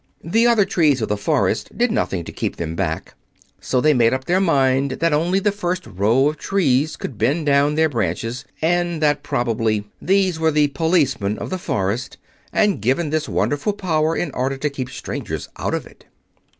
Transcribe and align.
The 0.23 0.47
other 0.47 0.65
trees 0.65 0.99
of 1.03 1.09
the 1.09 1.15
forest 1.15 1.77
did 1.77 1.91
nothing 1.91 2.23
to 2.23 2.31
keep 2.31 2.55
them 2.55 2.75
back, 2.75 3.13
so 3.59 3.79
they 3.79 3.93
made 3.93 4.15
up 4.15 4.25
their 4.25 4.39
minds 4.39 4.97
that 4.97 5.13
only 5.13 5.37
the 5.37 5.51
first 5.51 5.85
row 5.85 6.27
of 6.27 6.37
trees 6.37 6.95
could 6.95 7.19
bend 7.19 7.45
down 7.45 7.75
their 7.75 7.87
branches, 7.87 8.43
and 8.63 8.99
that 9.03 9.21
probably 9.21 9.87
these 10.01 10.39
were 10.39 10.49
the 10.49 10.69
policemen 10.69 11.37
of 11.37 11.51
the 11.51 11.59
forest, 11.59 12.17
and 12.51 12.81
given 12.81 13.11
this 13.11 13.29
wonderful 13.29 13.73
power 13.73 14.15
in 14.15 14.31
order 14.31 14.57
to 14.57 14.71
keep 14.71 14.89
strangers 14.89 15.49
out 15.57 15.75
of 15.75 15.85
it. 15.85 16.05